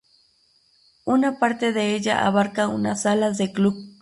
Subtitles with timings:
[1.05, 3.75] Una parte de ella abarca unas salas de club.